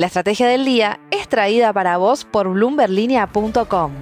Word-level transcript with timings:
La 0.00 0.06
estrategia 0.06 0.48
del 0.48 0.64
día 0.64 0.98
es 1.10 1.28
traída 1.28 1.74
para 1.74 1.98
vos 1.98 2.24
por 2.24 2.48
bloomberlinia.com. 2.48 3.92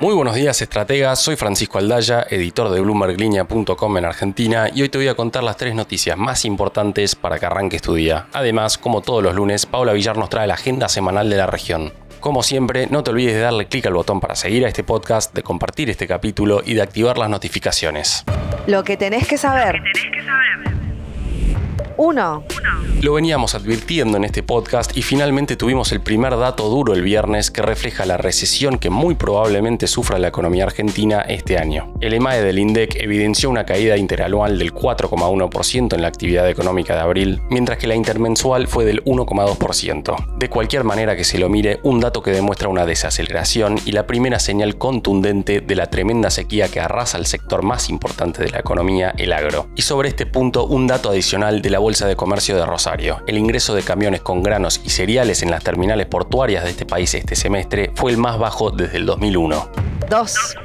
Muy 0.00 0.14
buenos 0.14 0.34
días, 0.34 0.62
estrategas. 0.62 1.20
Soy 1.20 1.36
Francisco 1.36 1.76
Aldaya, 1.76 2.24
editor 2.30 2.70
de 2.70 2.80
BloombergLinea.com 2.80 3.98
en 3.98 4.06
Argentina, 4.06 4.70
y 4.74 4.80
hoy 4.80 4.88
te 4.88 4.96
voy 4.96 5.08
a 5.08 5.14
contar 5.14 5.42
las 5.42 5.58
tres 5.58 5.74
noticias 5.74 6.16
más 6.16 6.46
importantes 6.46 7.14
para 7.14 7.38
que 7.38 7.44
arranques 7.44 7.82
tu 7.82 7.92
día. 7.92 8.28
Además, 8.32 8.78
como 8.78 9.02
todos 9.02 9.22
los 9.22 9.34
lunes, 9.34 9.66
Paula 9.66 9.92
Villar 9.92 10.16
nos 10.16 10.30
trae 10.30 10.46
la 10.46 10.54
agenda 10.54 10.88
semanal 10.88 11.28
de 11.28 11.36
la 11.36 11.46
región. 11.46 11.92
Como 12.20 12.42
siempre, 12.42 12.86
no 12.86 13.02
te 13.02 13.10
olvides 13.10 13.34
de 13.34 13.40
darle 13.40 13.66
clic 13.66 13.84
al 13.84 13.92
botón 13.92 14.20
para 14.20 14.36
seguir 14.36 14.64
a 14.64 14.68
este 14.68 14.84
podcast, 14.84 15.34
de 15.34 15.42
compartir 15.42 15.90
este 15.90 16.08
capítulo 16.08 16.62
y 16.64 16.72
de 16.72 16.80
activar 16.80 17.18
las 17.18 17.28
notificaciones. 17.28 18.24
Lo 18.66 18.84
que 18.84 18.96
tenés 18.96 19.28
que 19.28 19.36
saber. 19.36 19.82
1. 21.96 22.44
Lo 23.00 23.12
veníamos 23.12 23.54
advirtiendo 23.54 24.16
en 24.16 24.24
este 24.24 24.42
podcast 24.42 24.96
y 24.96 25.02
finalmente 25.02 25.56
tuvimos 25.56 25.92
el 25.92 26.00
primer 26.00 26.38
dato 26.38 26.68
duro 26.68 26.94
el 26.94 27.02
viernes 27.02 27.50
que 27.50 27.60
refleja 27.60 28.06
la 28.06 28.16
recesión 28.16 28.78
que 28.78 28.88
muy 28.88 29.14
probablemente 29.14 29.86
sufra 29.86 30.18
la 30.18 30.28
economía 30.28 30.64
argentina 30.64 31.20
este 31.20 31.58
año. 31.58 31.92
El 32.00 32.14
EMAE 32.14 32.42
del 32.42 32.58
INDEC 32.58 32.96
evidenció 32.96 33.50
una 33.50 33.66
caída 33.66 33.96
interanual 33.96 34.58
del 34.58 34.72
4,1% 34.72 35.94
en 35.94 36.02
la 36.02 36.08
actividad 36.08 36.48
económica 36.48 36.94
de 36.94 37.00
abril, 37.00 37.42
mientras 37.50 37.78
que 37.78 37.86
la 37.86 37.94
intermensual 37.94 38.68
fue 38.68 38.84
del 38.84 39.04
1,2%. 39.04 40.38
De 40.38 40.48
cualquier 40.48 40.84
manera 40.84 41.16
que 41.16 41.24
se 41.24 41.38
lo 41.38 41.48
mire, 41.48 41.80
un 41.82 42.00
dato 42.00 42.22
que 42.22 42.30
demuestra 42.30 42.68
una 42.68 42.86
desaceleración 42.86 43.78
y 43.84 43.92
la 43.92 44.06
primera 44.06 44.38
señal 44.38 44.78
contundente 44.78 45.60
de 45.60 45.74
la 45.74 45.90
tremenda 45.90 46.30
sequía 46.30 46.68
que 46.68 46.80
arrasa 46.80 47.18
el 47.18 47.26
sector 47.26 47.62
más 47.62 47.90
importante 47.90 48.42
de 48.42 48.50
la 48.50 48.60
economía, 48.60 49.14
el 49.18 49.32
agro. 49.32 49.68
Y 49.76 49.82
sobre 49.82 50.08
este 50.08 50.26
punto, 50.26 50.66
un 50.66 50.86
dato 50.86 51.10
adicional 51.10 51.60
de 51.60 51.70
la 51.70 51.78
Bolsa 51.78 52.06
de 52.06 52.16
Comercio 52.16 52.53
de 52.54 52.66
Rosario. 52.66 53.22
El 53.26 53.38
ingreso 53.38 53.74
de 53.74 53.82
camiones 53.82 54.20
con 54.20 54.42
granos 54.42 54.80
y 54.84 54.90
cereales 54.90 55.42
en 55.42 55.50
las 55.50 55.62
terminales 55.62 56.06
portuarias 56.06 56.64
de 56.64 56.70
este 56.70 56.86
país 56.86 57.14
este 57.14 57.36
semestre 57.36 57.92
fue 57.94 58.10
el 58.10 58.18
más 58.18 58.38
bajo 58.38 58.70
desde 58.70 58.98
el 58.98 59.06
2001. 59.06 59.68
2. 60.08 60.56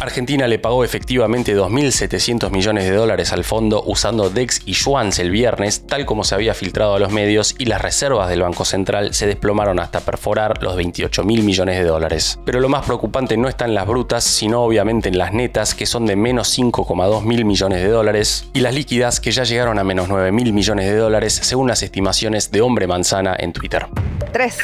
Argentina 0.00 0.48
le 0.48 0.58
pagó 0.58 0.82
efectivamente 0.82 1.54
2.700 1.56 2.50
millones 2.50 2.84
de 2.84 2.92
dólares 2.92 3.32
al 3.32 3.44
fondo 3.44 3.82
usando 3.84 4.30
DEX 4.30 4.62
y 4.64 4.72
Yuans 4.72 5.18
el 5.18 5.30
viernes, 5.30 5.86
tal 5.86 6.06
como 6.06 6.24
se 6.24 6.34
había 6.34 6.54
filtrado 6.54 6.94
a 6.94 6.98
los 6.98 7.12
medios, 7.12 7.54
y 7.58 7.66
las 7.66 7.82
reservas 7.82 8.30
del 8.30 8.40
Banco 8.40 8.64
Central 8.64 9.12
se 9.12 9.26
desplomaron 9.26 9.78
hasta 9.78 10.00
perforar 10.00 10.62
los 10.62 10.76
28.000 10.76 11.42
millones 11.42 11.78
de 11.78 11.84
dólares. 11.84 12.38
Pero 12.46 12.60
lo 12.60 12.70
más 12.70 12.86
preocupante 12.86 13.36
no 13.36 13.48
está 13.48 13.66
en 13.66 13.74
las 13.74 13.86
brutas, 13.86 14.24
sino 14.24 14.62
obviamente 14.62 15.10
en 15.10 15.18
las 15.18 15.34
netas, 15.34 15.74
que 15.74 15.84
son 15.84 16.06
de 16.06 16.16
menos 16.16 16.58
5,2 16.58 17.22
mil 17.22 17.44
millones 17.44 17.82
de 17.82 17.88
dólares, 17.88 18.48
y 18.54 18.60
las 18.60 18.74
líquidas, 18.74 19.20
que 19.20 19.32
ya 19.32 19.44
llegaron 19.44 19.78
a 19.78 19.84
menos 19.84 20.08
9 20.08 20.32
mil 20.32 20.52
millones 20.54 20.86
de 20.86 20.96
dólares, 20.96 21.38
según 21.42 21.68
las 21.68 21.82
estimaciones 21.82 22.50
de 22.50 22.62
Hombre 22.62 22.86
Manzana 22.86 23.36
en 23.38 23.52
Twitter. 23.52 23.86
3. 24.32 24.58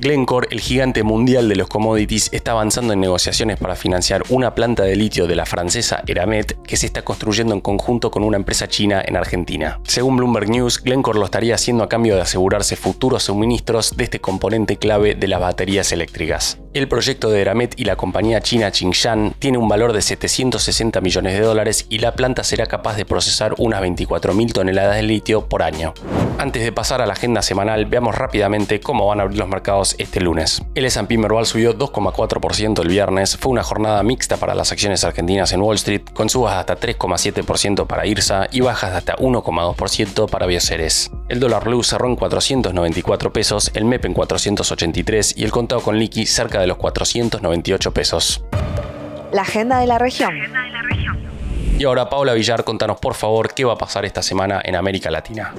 Glencore, 0.00 0.46
el 0.52 0.60
gigante 0.60 1.02
mundial 1.02 1.48
de 1.48 1.56
los 1.56 1.68
commodities, 1.68 2.28
está 2.32 2.52
avanzando 2.52 2.92
en 2.92 3.00
negociaciones 3.00 3.58
para 3.58 3.74
financiar 3.74 4.22
una 4.28 4.54
planta 4.54 4.84
de 4.84 4.94
litio 4.94 5.26
de 5.26 5.34
la 5.34 5.44
francesa 5.44 6.04
Eramet 6.06 6.62
que 6.62 6.76
se 6.76 6.86
está 6.86 7.02
construyendo 7.02 7.52
en 7.52 7.60
conjunto 7.60 8.12
con 8.12 8.22
una 8.22 8.36
empresa 8.36 8.68
china 8.68 9.02
en 9.04 9.16
Argentina. 9.16 9.80
Según 9.82 10.16
Bloomberg 10.16 10.50
News, 10.50 10.82
Glencore 10.84 11.18
lo 11.18 11.24
estaría 11.24 11.56
haciendo 11.56 11.82
a 11.82 11.88
cambio 11.88 12.14
de 12.14 12.22
asegurarse 12.22 12.76
futuros 12.76 13.24
suministros 13.24 13.96
de 13.96 14.04
este 14.04 14.20
componente 14.20 14.76
clave 14.76 15.16
de 15.16 15.26
las 15.26 15.40
baterías 15.40 15.90
eléctricas. 15.90 16.60
El 16.74 16.86
proyecto 16.86 17.30
de 17.30 17.40
Eramet 17.40 17.74
y 17.80 17.84
la 17.84 17.96
compañía 17.96 18.40
china 18.40 18.70
Qingshan 18.70 19.34
tiene 19.40 19.58
un 19.58 19.68
valor 19.68 19.92
de 19.92 20.02
760 20.02 21.00
millones 21.00 21.32
de 21.32 21.40
dólares 21.40 21.86
y 21.88 21.98
la 21.98 22.14
planta 22.14 22.44
será 22.44 22.66
capaz 22.66 22.94
de 22.96 23.04
procesar 23.04 23.54
unas 23.58 23.82
24.000 23.82 24.52
toneladas 24.52 24.96
de 24.96 25.02
litio 25.02 25.48
por 25.48 25.64
año. 25.64 25.92
Antes 26.38 26.62
de 26.62 26.70
pasar 26.70 27.00
a 27.00 27.06
la 27.06 27.14
agenda 27.14 27.42
semanal, 27.42 27.86
veamos 27.86 28.14
rápidamente 28.14 28.78
cómo 28.78 29.08
van 29.08 29.18
a 29.18 29.24
abrir 29.24 29.38
los 29.38 29.48
mercados 29.48 29.87
este 29.98 30.20
lunes. 30.20 30.62
El 30.74 30.84
S&P 30.84 31.18
Merval 31.18 31.46
subió 31.46 31.76
2,4% 31.76 32.82
el 32.82 32.88
viernes, 32.88 33.36
fue 33.36 33.52
una 33.52 33.62
jornada 33.62 34.02
mixta 34.02 34.36
para 34.36 34.54
las 34.54 34.72
acciones 34.72 35.04
argentinas 35.04 35.52
en 35.52 35.60
Wall 35.60 35.76
Street, 35.76 36.02
con 36.12 36.28
subas 36.28 36.54
de 36.54 36.60
hasta 36.60 36.78
3,7% 36.78 37.86
para 37.86 38.06
IRSA 38.06 38.48
y 38.50 38.60
bajas 38.60 38.92
de 38.92 38.98
hasta 38.98 39.16
1,2% 39.16 40.28
para 40.30 40.46
Bioceres. 40.46 41.10
El 41.28 41.40
dólar 41.40 41.64
blue 41.64 41.82
cerró 41.82 42.06
en 42.08 42.16
494 42.16 43.32
pesos, 43.32 43.70
el 43.74 43.84
MEP 43.84 44.04
en 44.06 44.14
483 44.14 45.34
y 45.36 45.44
el 45.44 45.50
contado 45.50 45.80
con 45.80 45.98
liqui 45.98 46.26
cerca 46.26 46.60
de 46.60 46.66
los 46.66 46.76
498 46.78 47.92
pesos. 47.92 48.44
La 49.32 49.42
agenda 49.42 49.78
de 49.78 49.86
la 49.86 49.98
región. 49.98 50.34
Y 51.78 51.84
ahora, 51.84 52.10
Paula 52.10 52.34
Villar, 52.34 52.64
contanos 52.64 52.98
por 52.98 53.14
favor 53.14 53.54
qué 53.54 53.64
va 53.64 53.74
a 53.74 53.78
pasar 53.78 54.04
esta 54.04 54.20
semana 54.20 54.60
en 54.64 54.74
América 54.74 55.12
Latina. 55.12 55.54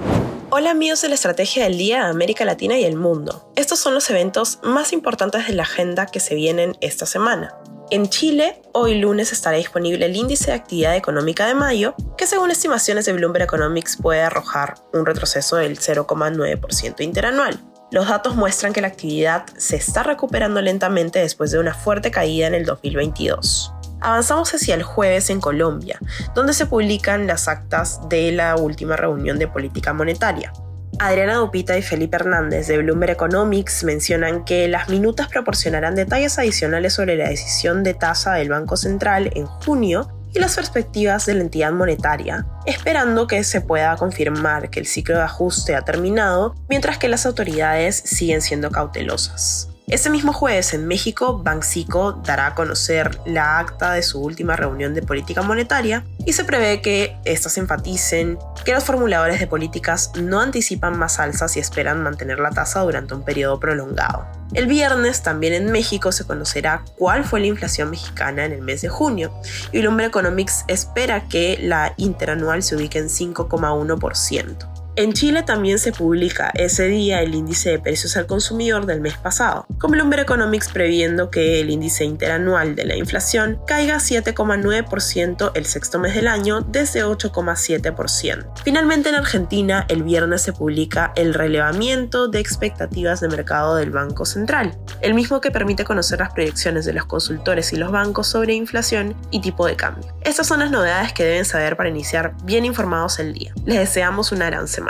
Hola 0.52 0.72
amigos 0.72 1.00
de 1.00 1.08
la 1.08 1.14
Estrategia 1.14 1.62
del 1.62 1.78
Día 1.78 2.02
de 2.02 2.10
América 2.10 2.44
Latina 2.44 2.76
y 2.76 2.82
el 2.84 2.96
Mundo. 2.96 3.52
Estos 3.54 3.78
son 3.78 3.94
los 3.94 4.10
eventos 4.10 4.58
más 4.64 4.92
importantes 4.92 5.46
de 5.46 5.54
la 5.54 5.62
agenda 5.62 6.06
que 6.06 6.18
se 6.18 6.34
vienen 6.34 6.76
esta 6.80 7.06
semana. 7.06 7.54
En 7.92 8.08
Chile, 8.08 8.60
hoy 8.72 8.98
lunes 8.98 9.32
estará 9.32 9.58
disponible 9.58 10.06
el 10.06 10.16
índice 10.16 10.46
de 10.46 10.56
actividad 10.56 10.96
económica 10.96 11.46
de 11.46 11.54
mayo, 11.54 11.94
que 12.18 12.26
según 12.26 12.50
estimaciones 12.50 13.04
de 13.04 13.12
Bloomberg 13.12 13.44
Economics 13.44 13.96
puede 13.96 14.22
arrojar 14.22 14.74
un 14.92 15.06
retroceso 15.06 15.54
del 15.54 15.78
0,9% 15.78 17.00
interanual. 17.00 17.60
Los 17.92 18.08
datos 18.08 18.34
muestran 18.34 18.72
que 18.72 18.80
la 18.80 18.88
actividad 18.88 19.46
se 19.56 19.76
está 19.76 20.02
recuperando 20.02 20.60
lentamente 20.60 21.20
después 21.20 21.52
de 21.52 21.60
una 21.60 21.74
fuerte 21.74 22.10
caída 22.10 22.48
en 22.48 22.54
el 22.54 22.64
2022. 22.64 23.72
Avanzamos 24.00 24.54
hacia 24.54 24.74
el 24.74 24.82
jueves 24.82 25.30
en 25.30 25.40
Colombia, 25.40 25.98
donde 26.34 26.54
se 26.54 26.66
publican 26.66 27.26
las 27.26 27.48
actas 27.48 28.00
de 28.08 28.32
la 28.32 28.56
última 28.56 28.96
reunión 28.96 29.38
de 29.38 29.48
política 29.48 29.92
monetaria. 29.92 30.52
Adriana 30.98 31.36
Dupita 31.36 31.78
y 31.78 31.82
Felipe 31.82 32.16
Hernández 32.16 32.66
de 32.66 32.76
Bloomberg 32.78 33.12
Economics 33.12 33.84
mencionan 33.84 34.44
que 34.44 34.68
las 34.68 34.90
minutas 34.90 35.28
proporcionarán 35.28 35.94
detalles 35.94 36.38
adicionales 36.38 36.92
sobre 36.92 37.16
la 37.16 37.28
decisión 37.28 37.82
de 37.82 37.94
tasa 37.94 38.34
del 38.34 38.50
Banco 38.50 38.76
Central 38.76 39.30
en 39.34 39.46
junio 39.46 40.10
y 40.34 40.38
las 40.38 40.56
perspectivas 40.56 41.26
de 41.26 41.34
la 41.34 41.40
entidad 41.40 41.72
monetaria, 41.72 42.46
esperando 42.66 43.26
que 43.26 43.42
se 43.44 43.62
pueda 43.62 43.96
confirmar 43.96 44.70
que 44.70 44.80
el 44.80 44.86
ciclo 44.86 45.16
de 45.16 45.22
ajuste 45.22 45.74
ha 45.74 45.82
terminado, 45.82 46.54
mientras 46.68 46.98
que 46.98 47.08
las 47.08 47.26
autoridades 47.26 47.96
siguen 47.96 48.42
siendo 48.42 48.70
cautelosas. 48.70 49.69
Ese 49.90 50.08
mismo 50.08 50.32
jueves 50.32 50.72
en 50.72 50.86
México, 50.86 51.40
Banxico 51.42 52.12
dará 52.24 52.46
a 52.46 52.54
conocer 52.54 53.18
la 53.26 53.58
acta 53.58 53.94
de 53.94 54.04
su 54.04 54.22
última 54.22 54.54
reunión 54.54 54.94
de 54.94 55.02
política 55.02 55.42
monetaria 55.42 56.04
y 56.24 56.32
se 56.32 56.44
prevé 56.44 56.80
que 56.80 57.16
éstas 57.24 57.58
enfaticen 57.58 58.38
que 58.64 58.72
los 58.72 58.84
formuladores 58.84 59.40
de 59.40 59.48
políticas 59.48 60.12
no 60.14 60.40
anticipan 60.40 60.96
más 60.96 61.18
alzas 61.18 61.56
y 61.56 61.58
esperan 61.58 62.04
mantener 62.04 62.38
la 62.38 62.50
tasa 62.50 62.82
durante 62.82 63.14
un 63.14 63.24
periodo 63.24 63.58
prolongado. 63.58 64.28
El 64.54 64.68
viernes 64.68 65.24
también 65.24 65.54
en 65.54 65.72
México 65.72 66.12
se 66.12 66.24
conocerá 66.24 66.84
cuál 66.96 67.24
fue 67.24 67.40
la 67.40 67.46
inflación 67.46 67.90
mexicana 67.90 68.44
en 68.44 68.52
el 68.52 68.62
mes 68.62 68.82
de 68.82 68.88
junio 68.88 69.32
y 69.72 69.80
Bloomberg 69.80 70.10
Economics 70.10 70.64
espera 70.68 71.26
que 71.28 71.58
la 71.60 71.94
interanual 71.96 72.62
se 72.62 72.76
ubique 72.76 73.00
en 73.00 73.08
5,1%. 73.08 74.79
En 75.00 75.14
Chile 75.14 75.42
también 75.42 75.78
se 75.78 75.92
publica 75.92 76.50
ese 76.52 76.86
día 76.88 77.22
el 77.22 77.34
índice 77.34 77.70
de 77.70 77.78
precios 77.78 78.18
al 78.18 78.26
consumidor 78.26 78.84
del 78.84 79.00
mes 79.00 79.16
pasado, 79.16 79.64
con 79.78 79.92
Bloomberg 79.92 80.24
Economics 80.24 80.68
previendo 80.68 81.30
que 81.30 81.62
el 81.62 81.70
índice 81.70 82.04
interanual 82.04 82.76
de 82.76 82.84
la 82.84 82.96
inflación 82.96 83.58
caiga 83.66 83.96
7,9% 83.96 85.52
el 85.54 85.64
sexto 85.64 85.98
mes 86.00 86.14
del 86.14 86.28
año 86.28 86.60
desde 86.60 87.02
8,7%. 87.02 88.52
Finalmente 88.62 89.08
en 89.08 89.14
Argentina 89.14 89.86
el 89.88 90.02
viernes 90.02 90.42
se 90.42 90.52
publica 90.52 91.14
el 91.16 91.32
relevamiento 91.32 92.28
de 92.28 92.40
expectativas 92.40 93.20
de 93.20 93.28
mercado 93.28 93.76
del 93.76 93.92
Banco 93.92 94.26
Central, 94.26 94.78
el 95.00 95.14
mismo 95.14 95.40
que 95.40 95.50
permite 95.50 95.82
conocer 95.82 96.18
las 96.18 96.34
proyecciones 96.34 96.84
de 96.84 96.92
los 96.92 97.06
consultores 97.06 97.72
y 97.72 97.76
los 97.76 97.90
bancos 97.90 98.26
sobre 98.26 98.52
inflación 98.52 99.16
y 99.30 99.40
tipo 99.40 99.66
de 99.66 99.76
cambio. 99.76 100.14
Estas 100.20 100.46
son 100.46 100.60
las 100.60 100.70
novedades 100.70 101.14
que 101.14 101.24
deben 101.24 101.46
saber 101.46 101.78
para 101.78 101.88
iniciar 101.88 102.34
bien 102.44 102.66
informados 102.66 103.18
el 103.18 103.32
día. 103.32 103.54
Les 103.64 103.78
deseamos 103.78 104.30
una 104.30 104.44
gran 104.44 104.68
semana. 104.68 104.89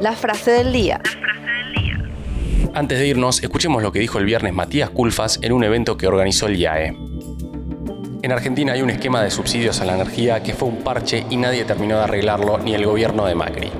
La 0.00 0.12
frase 0.12 0.50
del 0.50 0.72
día. 0.72 1.00
Antes 2.74 2.98
de 2.98 3.06
irnos, 3.06 3.42
escuchemos 3.42 3.82
lo 3.82 3.92
que 3.92 4.00
dijo 4.00 4.18
el 4.18 4.24
viernes 4.24 4.52
Matías 4.52 4.90
Culfas 4.90 5.38
en 5.42 5.52
un 5.52 5.62
evento 5.62 5.96
que 5.96 6.08
organizó 6.08 6.46
el 6.46 6.56
IAE. 6.56 6.96
En 8.22 8.32
Argentina 8.32 8.72
hay 8.72 8.82
un 8.82 8.90
esquema 8.90 9.22
de 9.22 9.30
subsidios 9.30 9.80
a 9.80 9.84
la 9.84 9.94
energía 9.94 10.42
que 10.42 10.54
fue 10.54 10.68
un 10.68 10.82
parche 10.82 11.24
y 11.30 11.36
nadie 11.36 11.64
terminó 11.64 11.98
de 11.98 12.04
arreglarlo, 12.04 12.58
ni 12.58 12.74
el 12.74 12.86
gobierno 12.86 13.26
de 13.26 13.34
Macri. 13.34 13.70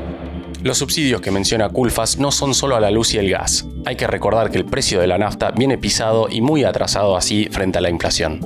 Los 0.62 0.79
subsidios 0.79 1.20
que 1.20 1.31
menciona 1.31 1.69
Culfas 1.69 2.19
no 2.19 2.31
son 2.31 2.55
solo 2.55 2.76
a 2.76 2.81
la 2.81 2.91
luz 2.91 3.14
y 3.14 3.19
el 3.19 3.31
gas. 3.31 3.67
Hay 3.85 3.97
que 3.97 4.06
recordar 4.06 4.50
que 4.50 4.58
el 4.58 4.64
precio 4.64 5.00
de 5.00 5.06
la 5.06 5.19
nafta 5.19 5.50
viene 5.50 5.76
pisado 5.76 6.29
y 6.31 6.41
muy 6.41 6.64
atrasado 6.64 7.17
así 7.17 7.49
frente 7.50 7.79
a 7.79 7.81
la 7.81 7.91
inflación. 7.91 8.41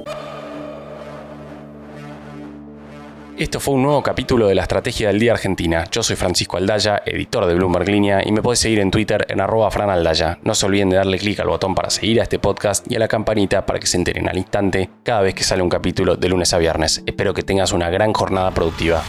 Esto 3.38 3.60
fue 3.60 3.74
un 3.74 3.82
nuevo 3.82 4.02
capítulo 4.02 4.48
de 4.48 4.56
la 4.56 4.62
Estrategia 4.62 5.06
del 5.06 5.20
Día 5.20 5.30
Argentina. 5.30 5.84
Yo 5.92 6.02
soy 6.02 6.16
Francisco 6.16 6.56
Aldaya, 6.56 7.02
editor 7.06 7.46
de 7.46 7.54
Bloomberg 7.54 7.88
Línea, 7.88 8.20
y 8.26 8.32
me 8.32 8.42
podés 8.42 8.58
seguir 8.58 8.80
en 8.80 8.90
Twitter 8.90 9.26
en 9.28 9.40
arroba 9.40 9.70
franaldaya. 9.70 10.40
No 10.42 10.56
se 10.56 10.66
olviden 10.66 10.90
de 10.90 10.96
darle 10.96 11.18
clic 11.18 11.38
al 11.38 11.46
botón 11.46 11.72
para 11.72 11.88
seguir 11.88 12.18
a 12.18 12.24
este 12.24 12.40
podcast 12.40 12.90
y 12.90 12.96
a 12.96 12.98
la 12.98 13.06
campanita 13.06 13.64
para 13.64 13.78
que 13.78 13.86
se 13.86 13.96
enteren 13.96 14.28
al 14.28 14.38
instante 14.38 14.90
cada 15.04 15.20
vez 15.20 15.36
que 15.36 15.44
sale 15.44 15.62
un 15.62 15.68
capítulo 15.68 16.16
de 16.16 16.28
lunes 16.28 16.52
a 16.52 16.58
viernes. 16.58 17.04
Espero 17.06 17.32
que 17.32 17.44
tengas 17.44 17.70
una 17.70 17.90
gran 17.90 18.12
jornada 18.12 18.50
productiva. 18.50 19.04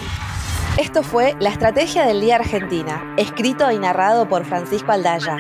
Esto 0.78 1.02
fue 1.02 1.36
La 1.40 1.50
Estrategia 1.50 2.06
del 2.06 2.22
Día 2.22 2.36
Argentina, 2.36 3.16
escrito 3.18 3.72
y 3.72 3.80
narrado 3.80 4.30
por 4.30 4.46
Francisco 4.46 4.92
Aldaya. 4.92 5.38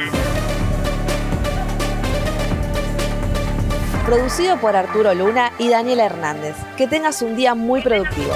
Producido 4.07 4.57
por 4.57 4.75
Arturo 4.75 5.13
Luna 5.13 5.51
y 5.59 5.69
Daniel 5.69 5.99
Hernández. 5.99 6.55
Que 6.75 6.87
tengas 6.87 7.21
un 7.21 7.35
día 7.35 7.53
muy 7.53 7.81
productivo. 7.83 8.33